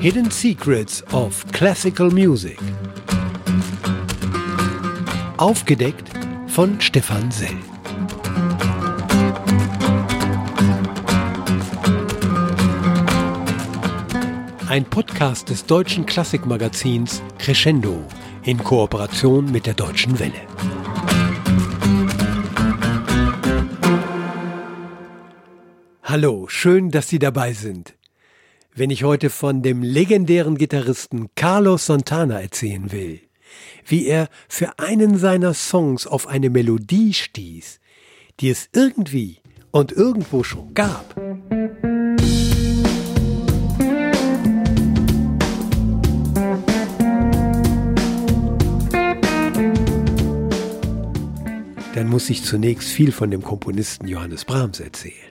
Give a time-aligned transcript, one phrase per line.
[0.00, 2.58] Hidden Secrets of Classical Music.
[5.36, 6.08] Aufgedeckt
[6.46, 7.50] von Stefan Sell.
[14.68, 18.02] Ein Podcast des deutschen Klassikmagazins Crescendo
[18.44, 20.32] in Kooperation mit der Deutschen Welle.
[26.02, 27.99] Hallo, schön, dass Sie dabei sind.
[28.72, 33.20] Wenn ich heute von dem legendären Gitarristen Carlos Santana erzählen will,
[33.84, 37.80] wie er für einen seiner Songs auf eine Melodie stieß,
[38.38, 39.38] die es irgendwie
[39.72, 41.16] und irgendwo schon gab.
[51.94, 55.29] Dann muss ich zunächst viel von dem Komponisten Johannes Brahms erzählen.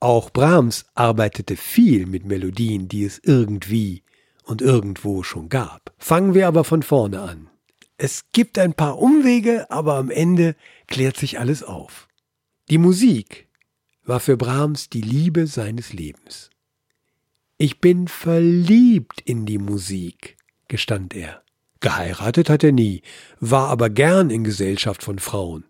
[0.00, 4.02] Auch Brahms arbeitete viel mit Melodien, die es irgendwie
[4.44, 5.92] und irgendwo schon gab.
[5.98, 7.50] Fangen wir aber von vorne an.
[7.98, 10.56] Es gibt ein paar Umwege, aber am Ende
[10.86, 12.08] klärt sich alles auf.
[12.70, 13.46] Die Musik
[14.04, 16.48] war für Brahms die Liebe seines Lebens.
[17.58, 21.42] Ich bin verliebt in die Musik, gestand er.
[21.80, 23.02] Geheiratet hat er nie,
[23.38, 25.66] war aber gern in Gesellschaft von Frauen.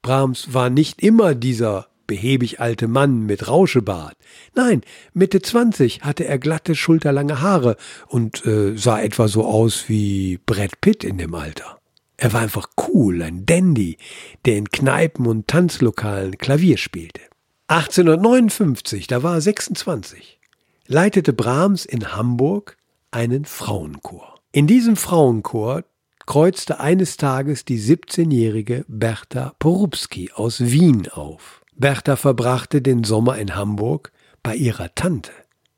[0.00, 4.16] Brahms war nicht immer dieser behäbig alte Mann mit Rauschebart.
[4.54, 10.38] Nein, Mitte zwanzig hatte er glatte, schulterlange Haare und äh, sah etwa so aus wie
[10.46, 11.78] Brad Pitt in dem Alter.
[12.16, 13.98] Er war einfach cool, ein Dandy,
[14.44, 17.20] der in Kneipen und Tanzlokalen Klavier spielte.
[17.66, 20.38] 1859, da war er 26,
[20.86, 22.76] leitete Brahms in Hamburg
[23.10, 24.40] einen Frauenchor.
[24.52, 25.84] In diesem Frauenchor
[26.26, 31.63] kreuzte eines Tages die 17-jährige Berta Porubski aus Wien auf.
[31.76, 35.32] Bertha verbrachte den Sommer in Hamburg bei ihrer Tante.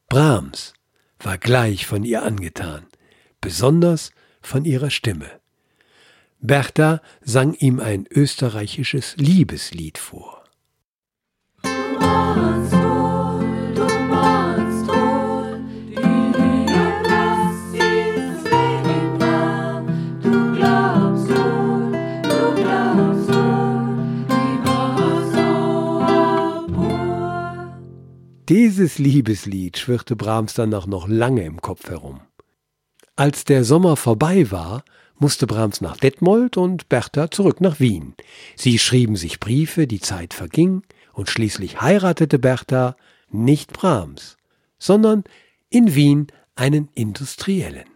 [0.08, 0.75] Brahms
[1.19, 2.86] war gleich von ihr angetan,
[3.41, 5.30] besonders von ihrer Stimme.
[6.41, 10.36] Bertha sang ihm ein österreichisches Liebeslied vor.
[28.48, 32.20] Dieses Liebeslied schwirrte Brahms danach noch lange im Kopf herum.
[33.17, 34.84] Als der Sommer vorbei war,
[35.18, 38.14] musste Brahms nach Detmold und Bertha zurück nach Wien.
[38.55, 42.96] Sie schrieben sich Briefe, die Zeit verging, und schließlich heiratete Bertha
[43.30, 44.36] nicht Brahms,
[44.78, 45.24] sondern
[45.68, 47.89] in Wien einen Industriellen.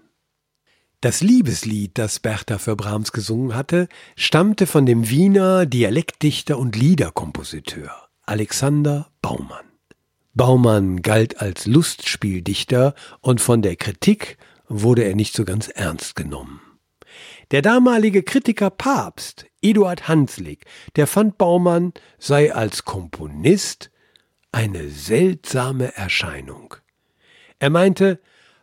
[1.00, 8.08] Das Liebeslied, das Bertha für Brahms gesungen hatte, stammte von dem Wiener Dialektdichter und Liederkompositeur
[8.26, 9.69] Alexander Baumann.
[10.34, 16.60] Baumann galt als Lustspieldichter und von der Kritik wurde er nicht so ganz ernst genommen.
[17.50, 23.90] Der damalige Kritiker Papst, Eduard Hanslick, der fand Baumann sei als Komponist
[24.52, 26.76] eine seltsame Erscheinung.
[27.58, 28.20] Er meinte,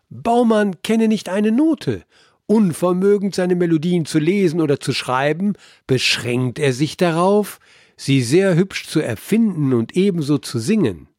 [0.09, 2.05] Baumann kenne nicht eine Note,
[2.45, 5.53] unvermögend seine Melodien zu lesen oder zu schreiben,
[5.85, 7.59] beschränkt er sich darauf,
[7.97, 11.09] sie sehr hübsch zu erfinden und ebenso zu singen.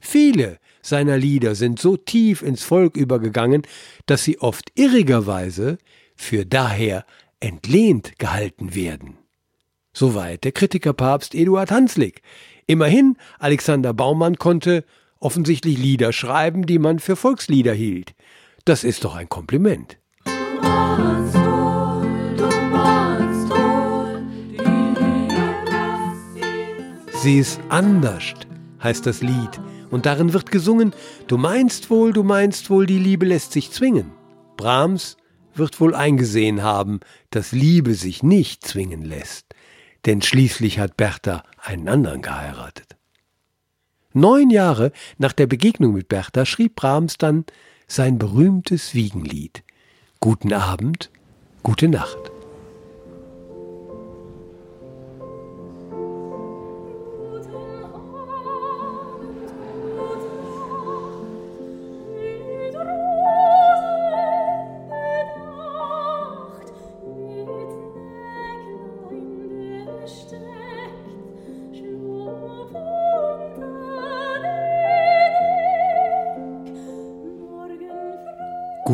[0.00, 3.62] Viele seiner Lieder sind so tief ins Volk übergegangen,
[4.06, 5.78] dass sie oft irrigerweise
[6.16, 7.04] für daher
[7.38, 9.18] entlehnt gehalten werden.
[9.92, 12.22] Soweit der Kritikerpapst Eduard Hanslick.
[12.66, 14.84] Immerhin, Alexander Baumann konnte
[15.18, 18.14] offensichtlich Lieder schreiben, die man für Volkslieder hielt.
[18.64, 19.98] Das ist doch ein Kompliment.
[27.22, 28.32] Sie ist anders,
[28.82, 30.94] heißt das Lied, und darin wird gesungen,
[31.26, 34.12] du meinst wohl, du meinst wohl, die Liebe lässt sich zwingen.
[34.56, 35.16] Brahms
[35.54, 39.46] wird wohl eingesehen haben, dass Liebe sich nicht zwingen lässt,
[40.06, 42.96] denn schließlich hat Bertha einen anderen geheiratet.
[44.12, 47.44] Neun Jahre nach der Begegnung mit Bertha schrieb Brahms dann
[47.86, 49.62] sein berühmtes Wiegenlied
[50.18, 51.10] Guten Abend,
[51.62, 52.30] gute Nacht.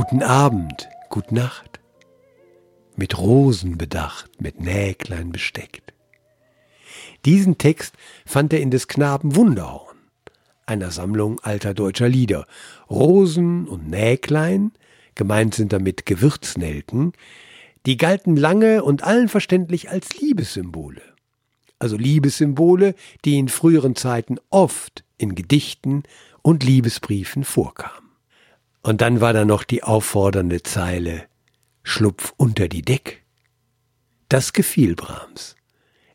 [0.08, 1.80] Guten Abend, gut Nacht,
[2.94, 5.94] mit Rosen bedacht, mit Näglein besteckt.
[7.24, 9.96] Diesen Text fand er in des Knaben Wunderhorn.
[10.64, 12.46] einer Sammlung alter deutscher Lieder.
[12.88, 14.70] Rosen und Näglein,
[15.16, 17.12] gemeint sind damit Gewürznelken,
[17.84, 21.02] die galten lange und allen verständlich als Liebessymbole.
[21.80, 22.94] Also Liebessymbole,
[23.24, 26.04] die in früheren Zeiten oft in Gedichten
[26.42, 28.05] und Liebesbriefen vorkamen.
[28.86, 31.24] Und dann war da noch die auffordernde Zeile
[31.82, 33.24] Schlupf unter die Deck.
[34.28, 35.56] Das gefiel Brahms.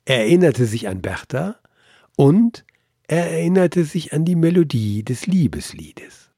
[0.06, 1.58] Er erinnerte sich an Bertha
[2.16, 2.64] und
[3.10, 6.32] er erinnerte sich an die Melodie des Liebesliedes.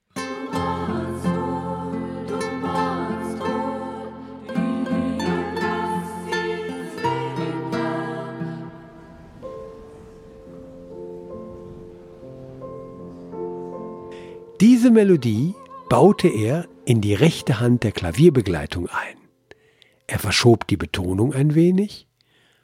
[14.59, 15.53] Diese Melodie
[15.93, 19.15] baute er in die rechte Hand der Klavierbegleitung ein.
[20.07, 22.07] Er verschob die Betonung ein wenig,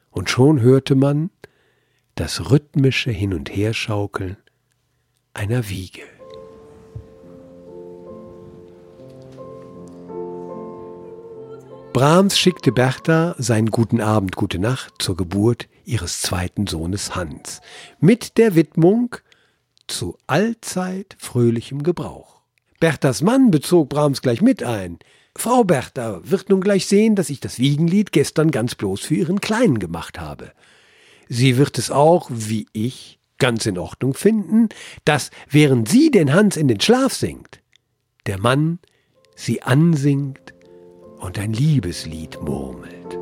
[0.10, 1.30] und schon hörte man
[2.16, 4.38] das rhythmische Hin- und Herschaukeln
[5.36, 6.02] einer Wiege.
[11.94, 17.62] Brahms schickte Bertha seinen Guten Abend, Gute Nacht zur Geburt ihres zweiten Sohnes Hans
[18.00, 19.18] mit der Widmung
[19.86, 22.39] zu allzeit fröhlichem Gebrauch.
[22.80, 25.00] Berthas Mann bezog Brahms gleich mit ein.
[25.36, 29.42] Frau Bertha wird nun gleich sehen, dass ich das Wiegenlied gestern ganz bloß für ihren
[29.42, 30.54] Kleinen gemacht habe.
[31.28, 34.70] Sie wird es auch, wie ich, ganz in Ordnung finden,
[35.06, 37.62] dass, während sie den Hans in den Schlaf singt,
[38.26, 38.80] der Mann
[39.36, 40.54] sie ansingt
[41.20, 43.19] und ein Liebeslied murmelt.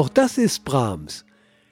[0.00, 1.24] Auch das ist Brahms.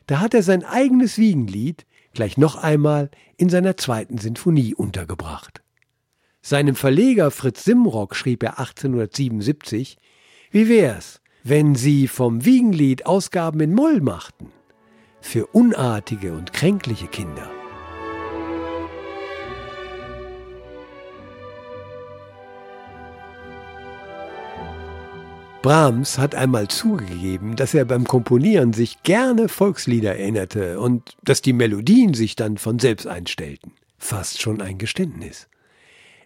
[0.06, 5.62] Da hat er sein eigenes Wiegenlied gleich noch einmal in seiner zweiten Sinfonie untergebracht.
[6.42, 9.98] Seinem Verleger Fritz Simrock schrieb er 1877,
[10.50, 14.52] wie wär's, wenn Sie vom Wiegenlied Ausgaben in Moll machten?
[15.20, 17.57] Für unartige und kränkliche Kinder.
[25.62, 31.52] Brahms hat einmal zugegeben, dass er beim Komponieren sich gerne Volkslieder erinnerte und dass die
[31.52, 33.72] Melodien sich dann von selbst einstellten.
[33.98, 35.48] Fast schon ein Geständnis.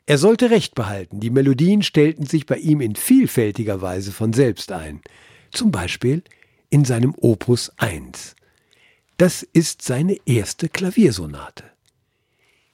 [0.05, 4.71] Er sollte recht behalten, die Melodien stellten sich bei ihm in vielfältiger Weise von selbst
[4.71, 5.01] ein.
[5.51, 6.23] Zum Beispiel
[6.69, 8.37] in seinem Opus 1.
[9.17, 11.65] Das ist seine erste Klaviersonate.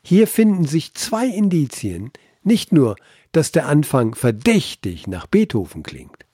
[0.03, 2.11] Hier finden sich zwei Indizien,
[2.43, 2.97] nicht nur,
[3.33, 6.25] dass der Anfang verdächtig nach Beethoven klingt,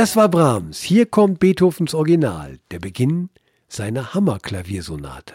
[0.00, 0.80] das war Brahms.
[0.80, 3.28] Hier kommt Beethovens Original, der Beginn
[3.68, 5.34] seiner Hammerklaviersonate.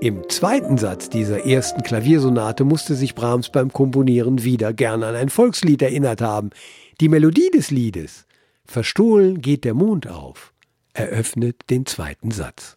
[0.00, 5.28] Im zweiten Satz dieser ersten Klaviersonate musste sich Brahms beim Komponieren wieder gern an ein
[5.28, 6.50] Volkslied erinnert haben.
[7.00, 8.26] Die Melodie des Liedes
[8.66, 10.52] Verstohlen geht der Mond auf,
[10.92, 12.76] eröffnet den zweiten Satz.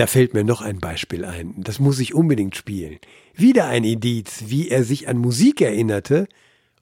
[0.00, 1.52] Da fällt mir noch ein Beispiel ein.
[1.58, 3.00] Das muss ich unbedingt spielen.
[3.34, 6.26] Wieder ein Indiz, wie er sich an Musik erinnerte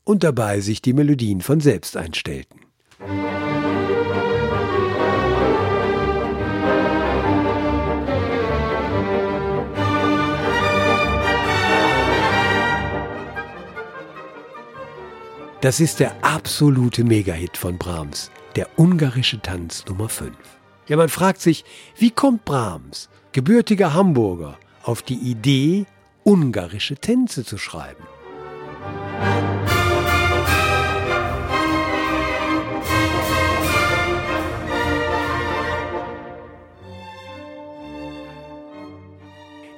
[0.04, 2.60] und dabei sich die Melodien von selbst einstellten.
[15.60, 20.36] Das ist der absolute Megahit von Brahms, der ungarische Tanz Nummer 5.
[20.88, 21.64] Ja, man fragt sich,
[21.96, 25.84] wie kommt Brahms, gebürtiger Hamburger, auf die Idee,
[26.24, 28.04] ungarische Tänze zu schreiben?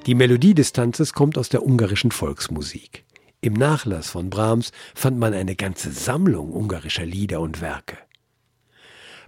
[0.07, 3.05] Die Melodie des Tanzes kommt aus der ungarischen Volksmusik.
[3.41, 7.99] Im Nachlass von Brahms fand man eine ganze Sammlung ungarischer Lieder und Werke.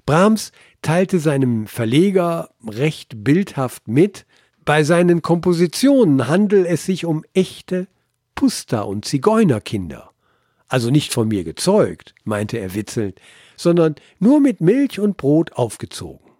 [0.06, 4.26] Brahms teilte seinem Verleger recht bildhaft mit,
[4.64, 7.88] bei seinen Kompositionen handel es sich um echte
[8.34, 10.10] Puster- und Zigeunerkinder.
[10.68, 13.20] Also nicht von mir gezeugt, meinte er witzelnd,
[13.56, 16.30] sondern nur mit Milch und Brot aufgezogen.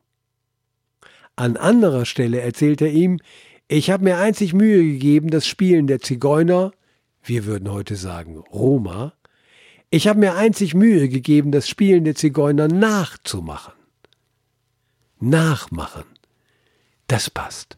[1.37, 3.19] An anderer Stelle erzählt er ihm,
[3.69, 6.73] ich habe mir einzig Mühe gegeben, das Spielen der Zigeuner
[7.25, 9.13] wir würden heute sagen Roma,
[9.93, 13.75] ich habe mir einzig Mühe gegeben, das Spielen der Zigeuner nachzumachen.
[15.21, 16.07] Nachmachen.
[17.09, 17.77] Das passt.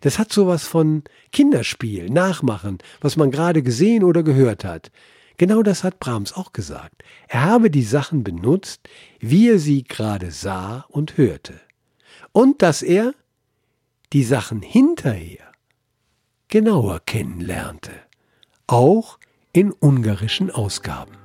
[0.00, 4.90] Das hat sowas von Kinderspiel, Nachmachen, was man gerade gesehen oder gehört hat.
[5.36, 7.02] Genau das hat Brahms auch gesagt.
[7.28, 11.60] Er habe die Sachen benutzt, wie er sie gerade sah und hörte.
[12.32, 13.12] Und dass er
[14.14, 15.52] die Sachen hinterher
[16.48, 17.92] genauer kennenlernte
[18.66, 19.18] auch
[19.52, 21.16] in ungarischen Ausgaben.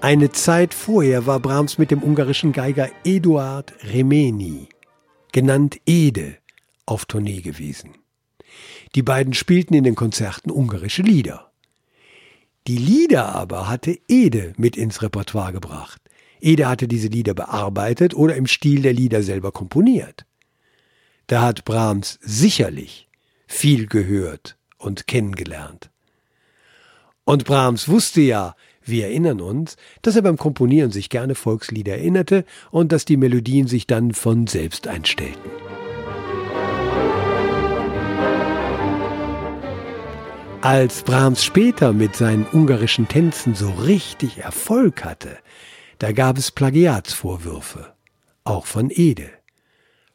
[0.00, 4.68] Eine Zeit vorher war Brahms mit dem ungarischen Geiger Eduard Remeni,
[5.32, 6.36] genannt Ede,
[6.86, 7.90] auf Tournee gewesen.
[8.94, 11.50] Die beiden spielten in den Konzerten ungarische Lieder.
[12.68, 16.00] Die Lieder aber hatte Ede mit ins Repertoire gebracht.
[16.40, 20.24] Ede hatte diese Lieder bearbeitet oder im Stil der Lieder selber komponiert
[21.32, 23.08] da hat Brahms sicherlich
[23.46, 25.90] viel gehört und kennengelernt.
[27.24, 32.44] Und Brahms wusste ja, wir erinnern uns, dass er beim Komponieren sich gerne Volkslieder erinnerte
[32.70, 35.50] und dass die Melodien sich dann von selbst einstellten.
[40.60, 45.38] Als Brahms später mit seinen ungarischen Tänzen so richtig Erfolg hatte,
[45.98, 47.94] da gab es Plagiatsvorwürfe,
[48.44, 49.30] auch von Ede.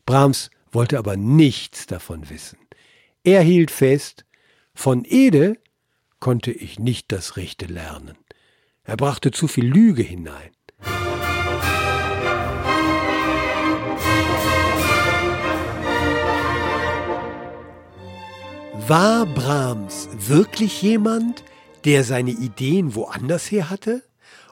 [0.05, 2.59] Brahms wollte aber nichts davon wissen.
[3.23, 4.25] Er hielt fest,
[4.75, 5.57] von Ede
[6.19, 8.15] konnte ich nicht das Rechte lernen.
[8.83, 10.51] Er brachte zu viel Lüge hinein.
[18.87, 21.43] War Brahms wirklich jemand,
[21.85, 24.06] der seine Ideen woanders her hatte?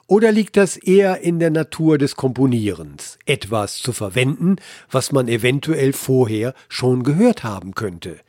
[0.08, 4.56] Oder liegt das eher in der Natur des Komponierens, etwas zu verwenden,
[4.88, 8.20] was man eventuell vorher schon gehört haben könnte?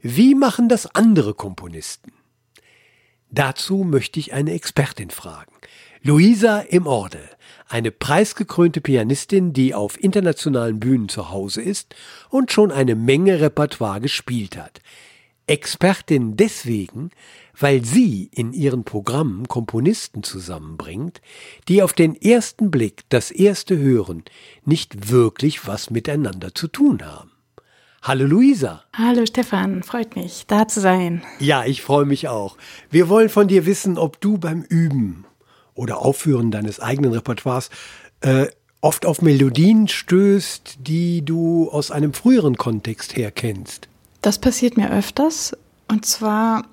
[0.00, 2.12] Wie machen das andere Komponisten?
[3.30, 5.52] Dazu möchte ich eine Expertin fragen.
[6.02, 7.20] Luisa im Orde,
[7.68, 11.94] eine preisgekrönte Pianistin, die auf internationalen Bühnen zu Hause ist
[12.30, 14.80] und schon eine Menge Repertoire gespielt hat.
[15.48, 17.10] Expertin deswegen,
[17.58, 21.20] weil sie in ihren Programmen Komponisten zusammenbringt,
[21.68, 24.24] die auf den ersten Blick, das erste Hören,
[24.64, 27.30] nicht wirklich was miteinander zu tun haben.
[28.02, 28.84] Hallo Luisa.
[28.92, 31.22] Hallo Stefan, freut mich, da zu sein.
[31.40, 32.56] Ja, ich freue mich auch.
[32.90, 35.24] Wir wollen von dir wissen, ob du beim Üben
[35.74, 37.70] oder Aufführen deines eigenen Repertoires
[38.20, 38.46] äh,
[38.80, 43.88] oft auf Melodien stößt, die du aus einem früheren Kontext her kennst.
[44.22, 45.56] Das passiert mir öfters.
[45.88, 46.64] Und zwar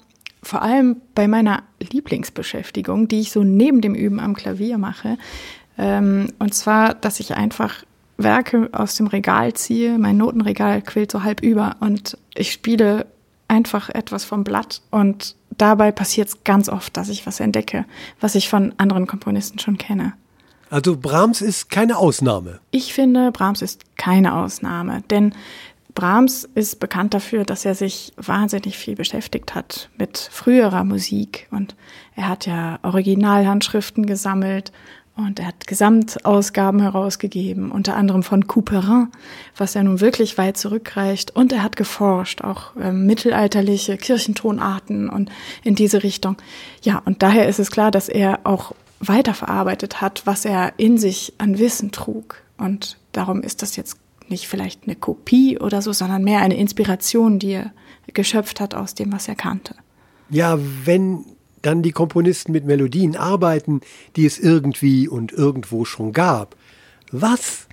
[0.44, 5.18] vor allem bei meiner Lieblingsbeschäftigung, die ich so neben dem Üben am Klavier mache.
[5.78, 7.84] Ähm, und zwar, dass ich einfach
[8.18, 9.98] Werke aus dem Regal ziehe.
[9.98, 13.08] Mein Notenregal quillt so halb über und ich spiele
[13.48, 17.86] einfach etwas vom Blatt und dabei passiert es ganz oft, dass ich was entdecke,
[18.20, 20.14] was ich von anderen Komponisten schon kenne.
[20.70, 22.60] Also Brahms ist keine Ausnahme.
[22.72, 25.36] Ich finde, Brahms ist keine Ausnahme, denn
[25.96, 31.76] Brahms ist bekannt dafür, dass er sich wahnsinnig viel beschäftigt hat mit früherer Musik und
[32.16, 34.72] er hat ja Originalhandschriften gesammelt
[35.16, 39.10] und er hat Gesamtausgaben herausgegeben, unter anderem von Couperin,
[39.56, 41.36] was ja nun wirklich weit zurückreicht.
[41.36, 45.30] Und er hat geforscht, auch äh, mittelalterliche Kirchentonarten und
[45.64, 46.38] in diese Richtung.
[46.82, 51.34] Ja, und daher ist es klar, dass er auch weiterverarbeitet hat, was er in sich
[51.38, 52.42] an Wissen trug.
[52.58, 53.98] Und darum ist das jetzt
[54.34, 57.74] nicht vielleicht eine Kopie oder so, sondern mehr eine Inspiration, die er
[58.14, 59.76] geschöpft hat aus dem, was er kannte.
[60.30, 61.24] Ja, wenn
[61.62, 63.82] dann die Komponisten mit Melodien arbeiten,
[64.16, 66.56] die es irgendwie und irgendwo schon gab,
[67.12, 67.68] was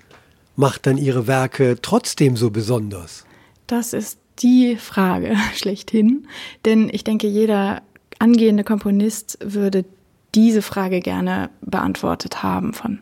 [0.55, 3.25] macht dann ihre Werke trotzdem so besonders?
[3.67, 6.29] Das ist die Frage schlechthin,
[6.67, 7.83] denn ich denke, jeder
[8.19, 9.87] angehende Komponist würde
[10.35, 13.01] diese Frage gerne beantwortet haben von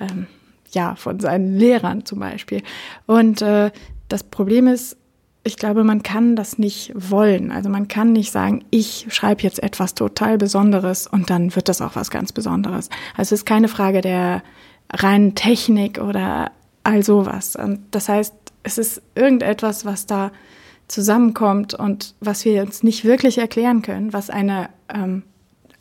[0.00, 0.26] ähm,
[0.72, 2.62] ja von seinen Lehrern zum Beispiel.
[3.06, 3.70] Und äh,
[4.08, 4.96] das Problem ist,
[5.44, 7.50] ich glaube, man kann das nicht wollen.
[7.50, 11.80] Also man kann nicht sagen, ich schreibe jetzt etwas total Besonderes und dann wird das
[11.80, 12.90] auch was ganz Besonderes.
[13.16, 14.42] Also es ist keine Frage der
[14.90, 16.52] reinen Technik oder
[16.84, 17.56] all sowas.
[17.56, 20.32] Und das heißt, es ist irgendetwas, was da
[20.88, 25.22] zusammenkommt und was wir uns nicht wirklich erklären können, was eine ähm,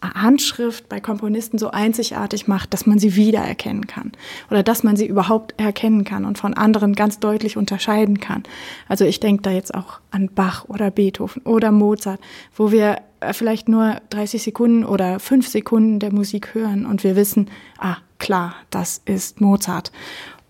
[0.02, 4.12] Handschrift bei Komponisten so einzigartig macht, dass man sie wiedererkennen kann
[4.52, 8.44] oder dass man sie überhaupt erkennen kann und von anderen ganz deutlich unterscheiden kann.
[8.88, 12.20] Also ich denke da jetzt auch an Bach oder Beethoven oder Mozart,
[12.56, 17.16] wo wir äh, vielleicht nur 30 Sekunden oder 5 Sekunden der Musik hören und wir
[17.16, 17.50] wissen,
[17.80, 19.92] ah klar, das ist Mozart.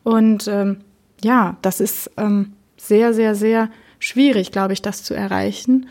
[0.03, 0.77] Und ähm,
[1.23, 5.87] ja, das ist ähm, sehr, sehr, sehr schwierig, glaube ich, das zu erreichen.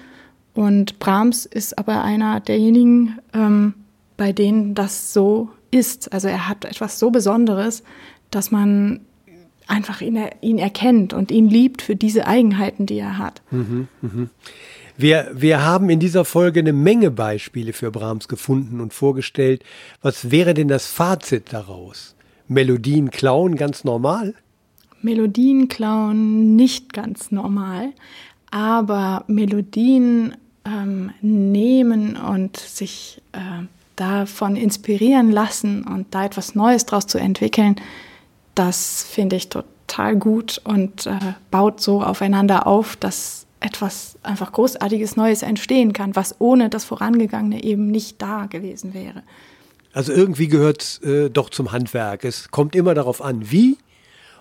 [0.56, 3.74] Und Brahms ist aber einer derjenigen, ähm,
[4.16, 6.12] bei denen das so ist.
[6.14, 7.82] Also er hat etwas so Besonderes,
[8.30, 9.00] dass man
[9.66, 13.42] einfach ihn, ihn erkennt und ihn liebt für diese Eigenheiten, die er hat.
[13.50, 14.28] Mhm, mh.
[14.96, 19.62] Wir, wir haben in dieser Folge eine Menge Beispiele für Brahms gefunden und vorgestellt.
[20.00, 22.16] Was wäre denn das Fazit daraus?
[22.48, 24.32] Melodien klauen ganz normal?
[25.02, 27.92] Melodien klauen nicht ganz normal,
[28.50, 30.34] aber Melodien
[30.66, 33.38] ähm, nehmen und sich äh,
[33.94, 37.76] davon inspirieren lassen und da etwas Neues draus zu entwickeln,
[38.54, 41.18] das finde ich total gut und äh,
[41.50, 47.62] baut so aufeinander auf, dass etwas einfach Großartiges Neues entstehen kann, was ohne das Vorangegangene
[47.64, 49.22] eben nicht da gewesen wäre.
[49.92, 52.24] Also irgendwie gehört es äh, doch zum Handwerk.
[52.24, 53.78] Es kommt immer darauf an, wie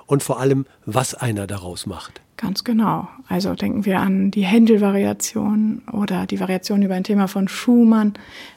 [0.07, 2.21] und vor allem, was einer daraus macht.
[2.37, 3.07] Ganz genau.
[3.29, 8.13] Also denken wir an die Händel-Variation oder die Variation über ein Thema von Schumann,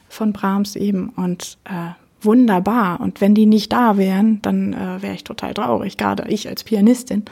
[0.09, 2.99] von Brahms eben und äh, wunderbar.
[2.99, 6.63] Und wenn die nicht da wären, dann äh, wäre ich total traurig, gerade ich als
[6.63, 7.23] Pianistin.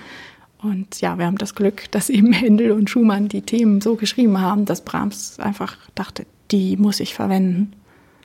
[0.62, 4.39] Und ja, wir haben das Glück, dass eben Händel und Schumann die Themen so geschrieben
[4.39, 7.73] haben, dass Brahms einfach dachte, die muss ich verwenden.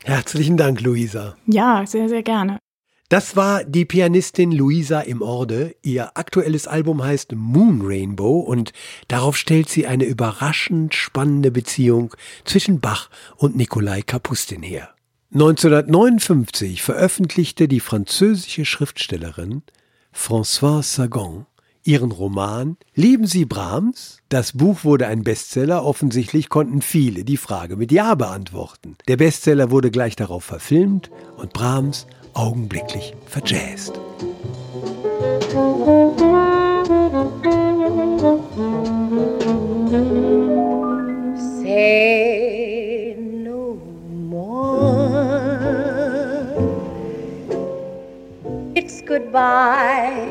[0.04, 1.36] Herzlichen Dank, Luisa.
[1.46, 2.58] Ja, sehr, sehr gerne.
[3.12, 5.76] Das war die Pianistin Luisa im Orde.
[5.82, 8.72] Ihr aktuelles Album heißt Moon Rainbow und
[9.06, 12.14] darauf stellt sie eine überraschend spannende Beziehung
[12.46, 14.94] zwischen Bach und Nikolai Kapustin her.
[15.34, 19.60] 1959 veröffentlichte die französische Schriftstellerin
[20.14, 21.44] Françoise Sagan
[21.84, 24.22] ihren Roman Lieben Sie Brahms?
[24.30, 28.96] Das Buch wurde ein Bestseller, offensichtlich konnten viele die Frage mit Ja beantworten.
[29.06, 34.00] Der Bestseller wurde gleich darauf verfilmt und Brahms augenblicklich verjazzt.
[41.62, 43.78] Say no
[44.30, 45.12] more.
[48.74, 50.28] It's goodbye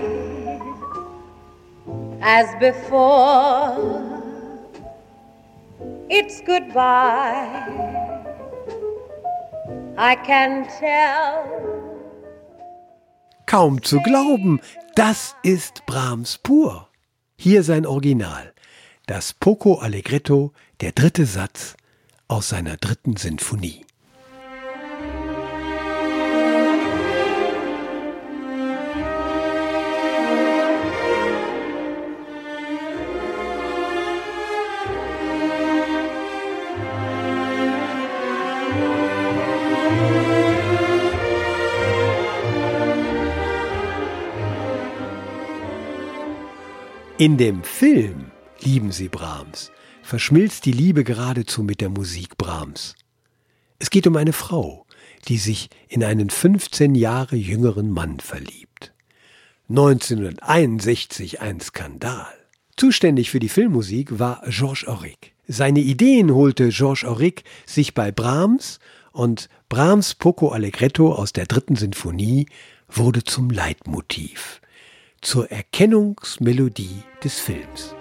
[2.22, 3.78] as before.
[6.10, 7.92] It's goodbye.
[9.98, 11.71] I can tell
[13.52, 14.62] Kaum zu glauben,
[14.96, 16.88] das ist Brahms pur.
[17.38, 18.54] Hier sein Original,
[19.08, 21.76] das Poco Allegretto, der dritte Satz
[22.30, 23.86] aus seiner dritten Sinfonie.
[47.22, 48.32] In dem Film
[48.62, 52.96] Lieben Sie Brahms verschmilzt die Liebe geradezu mit der Musik Brahms.
[53.78, 54.88] Es geht um eine Frau,
[55.28, 58.96] die sich in einen 15 Jahre jüngeren Mann verliebt.
[59.70, 62.34] 1961 ein Skandal.
[62.76, 65.36] Zuständig für die Filmmusik war Georges Auric.
[65.48, 68.80] Seine Ideen holte Georges Auric sich bei Brahms
[69.12, 72.48] und Brahms Poco Allegretto aus der dritten Sinfonie
[72.88, 74.60] wurde zum Leitmotiv
[75.22, 77.96] zur Erkennungsmelodie des Films.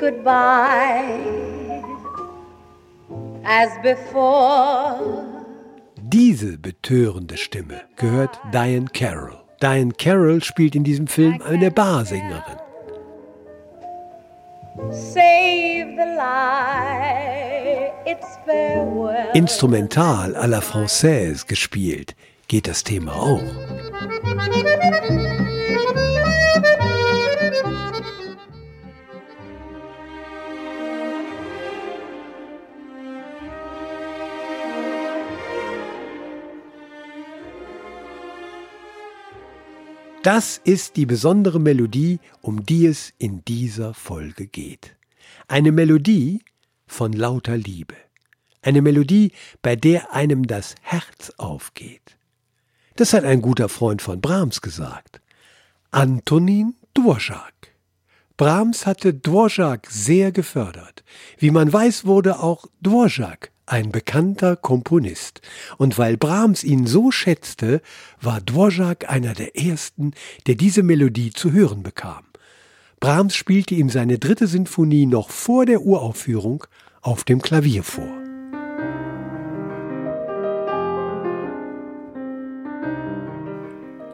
[0.00, 1.20] Goodbye
[3.44, 5.29] as before.
[6.12, 9.38] Diese betörende Stimme gehört Diane Carroll.
[9.62, 12.56] Diane Carroll spielt in diesem Film eine Barsängerin.
[19.34, 22.16] Instrumental à la Française gespielt
[22.48, 23.40] geht das Thema auch.
[40.32, 44.94] Das ist die besondere Melodie, um die es in dieser Folge geht.
[45.48, 46.44] Eine Melodie
[46.86, 47.96] von lauter Liebe.
[48.62, 52.16] Eine Melodie, bei der einem das Herz aufgeht.
[52.94, 55.20] Das hat ein guter Freund von Brahms gesagt.
[55.90, 57.74] Antonin Dvorak.
[58.36, 61.02] Brahms hatte Dvorak sehr gefördert.
[61.38, 65.40] Wie man weiß, wurde auch Dvorak ein bekannter Komponist,
[65.78, 67.82] und weil Brahms ihn so schätzte,
[68.20, 70.12] war Dvorak einer der ersten,
[70.46, 72.24] der diese Melodie zu hören bekam.
[72.98, 76.64] Brahms spielte ihm seine dritte Sinfonie noch vor der Uraufführung
[77.00, 78.10] auf dem Klavier vor.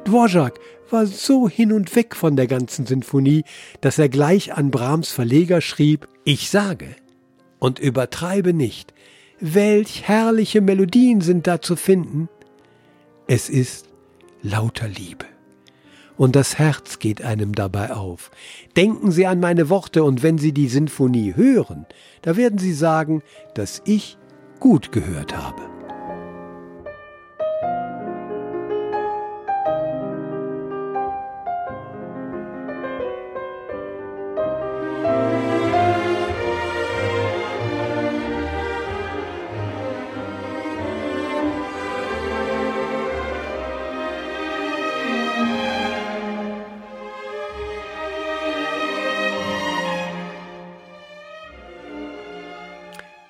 [0.04, 3.42] Dvorak war so hin und weg von der ganzen Sinfonie,
[3.80, 6.94] dass er gleich an Brahms Verleger schrieb, ich sage
[7.58, 8.92] und übertreibe nicht,
[9.40, 12.28] Welch herrliche Melodien sind da zu finden.
[13.26, 13.86] Es ist
[14.42, 15.26] lauter Liebe.
[16.16, 18.30] Und das Herz geht einem dabei auf.
[18.76, 21.84] Denken Sie an meine Worte und wenn Sie die Sinfonie hören,
[22.22, 23.22] da werden Sie sagen,
[23.54, 24.16] dass ich
[24.58, 25.75] gut gehört habe.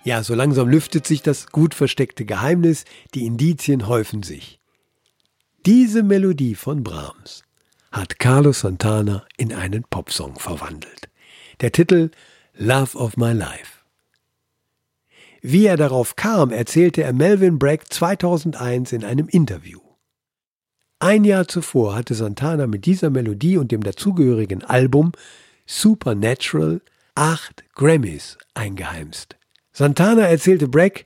[0.07, 4.61] Ja, so langsam lüftet sich das gut versteckte Geheimnis, die Indizien häufen sich.
[5.67, 7.43] Diese Melodie von Brahms
[7.91, 11.09] hat Carlos Santana in einen Popsong verwandelt.
[11.61, 12.13] Der Titel
[12.55, 13.81] Love of My Life.
[15.43, 19.81] Wie er darauf kam, erzählte er Melvin Bragg 2001 in einem Interview.
[21.01, 25.11] Ein Jahr zuvor hatte Santana mit dieser Melodie und dem dazugehörigen Album
[25.67, 26.81] Supernatural
[27.17, 29.37] acht Grammys eingeheimst.
[29.79, 31.05] Santana erzählte Bragg,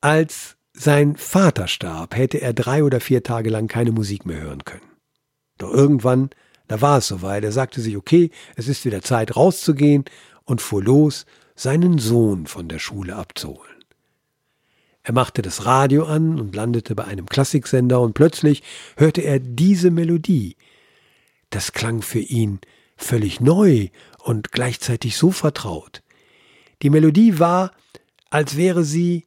[0.00, 4.64] als sein Vater starb, hätte er drei oder vier Tage lang keine Musik mehr hören
[4.64, 4.88] können.
[5.56, 6.30] Doch irgendwann,
[6.68, 10.04] da war es soweit, er sagte sich, okay, es ist wieder Zeit rauszugehen
[10.44, 13.84] und fuhr los, seinen Sohn von der Schule abzuholen.
[15.02, 18.62] Er machte das Radio an und landete bei einem Klassiksender und plötzlich
[18.96, 20.54] hörte er diese Melodie.
[21.50, 22.60] Das klang für ihn
[22.96, 26.04] völlig neu und gleichzeitig so vertraut.
[26.82, 27.72] Die Melodie war,
[28.30, 29.26] als wäre sie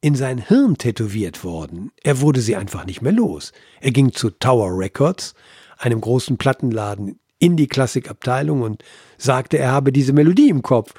[0.00, 1.92] in sein Hirn tätowiert worden.
[2.02, 3.52] Er wurde sie einfach nicht mehr los.
[3.80, 5.34] Er ging zu Tower Records,
[5.78, 8.84] einem großen Plattenladen, in die Klassikabteilung und
[9.16, 10.94] sagte, er habe diese Melodie im Kopf.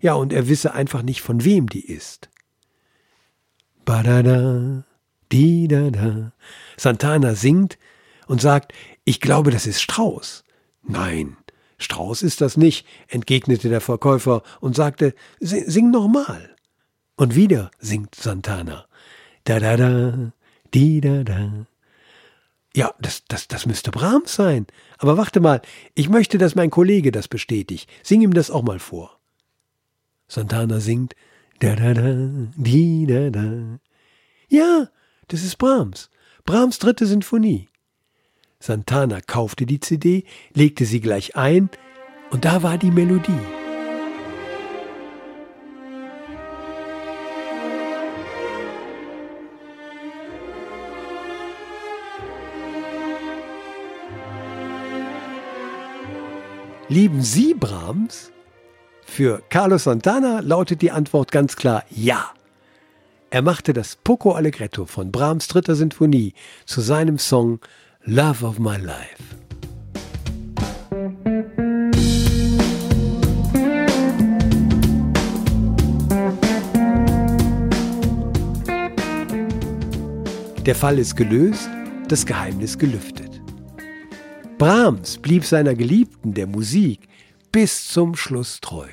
[0.00, 2.30] Ja, und er wisse einfach nicht, von wem die ist.
[3.84, 4.84] Badada,
[5.30, 6.32] di da da.
[6.76, 7.78] Santana singt
[8.26, 8.72] und sagt,
[9.04, 10.44] ich glaube, das ist Strauß.
[10.82, 11.36] Nein,
[11.82, 16.56] Strauß ist das nicht, entgegnete der Verkäufer und sagte, sing nochmal.
[17.16, 18.86] Und wieder singt Santana.
[19.44, 20.32] Da da da,
[20.72, 21.66] di da da.
[22.74, 24.66] Ja, das, das, das müsste Brahms sein.
[24.98, 25.60] Aber warte mal,
[25.94, 27.90] ich möchte, dass mein Kollege das bestätigt.
[28.02, 29.18] Sing ihm das auch mal vor.
[30.26, 31.14] Santana singt
[31.58, 33.78] da da da, di da da.
[34.48, 34.88] Ja,
[35.28, 36.08] das ist Brahms.
[36.44, 37.68] Brahms dritte Sinfonie.
[38.62, 40.22] Santana kaufte die CD,
[40.54, 41.68] legte sie gleich ein
[42.30, 43.32] und da war die Melodie.
[56.88, 58.30] Lieben Sie Brahms?
[59.04, 62.30] Für Carlos Santana lautet die Antwort ganz klar Ja.
[63.30, 67.58] Er machte das Poco Allegretto von Brahms dritter Sinfonie zu seinem Song
[68.06, 69.22] Love of My Life.
[80.66, 81.70] Der Fall ist gelöst,
[82.08, 83.40] das Geheimnis gelüftet.
[84.58, 87.08] Brahms blieb seiner Geliebten, der Musik,
[87.52, 88.88] bis zum Schluss treu.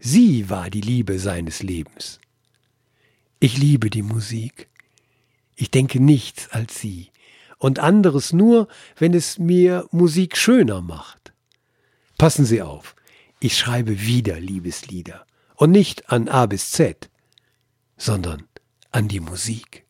[0.00, 2.18] Sie war die Liebe seines Lebens.
[3.38, 4.68] Ich liebe die Musik.
[5.54, 7.10] Ich denke nichts als sie
[7.58, 11.32] und anderes nur, wenn es mir Musik schöner macht.
[12.18, 12.94] Passen Sie auf,
[13.40, 17.10] ich schreibe wieder Liebeslieder und nicht an A bis Z,
[17.96, 18.44] sondern
[18.90, 19.84] an die Musik.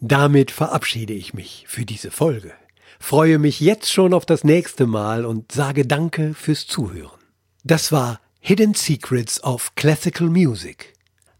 [0.00, 2.52] Damit verabschiede ich mich für diese Folge,
[3.00, 7.18] freue mich jetzt schon auf das nächste Mal und sage Danke fürs Zuhören.
[7.64, 10.94] Das war Hidden Secrets of Classical Music,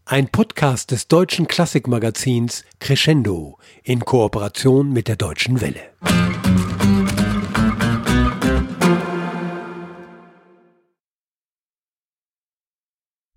[0.09, 5.91] ein Podcast des deutschen Klassikmagazins Crescendo in Kooperation mit der Deutschen Welle.